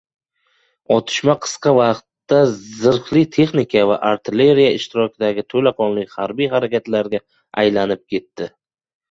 [0.93, 7.23] Otishma qisqa vaqtda zirhli texnika va artilleriya ishtirokidagi to‘laqonli harbiy harakatlarga
[7.67, 8.51] aylanib ketdi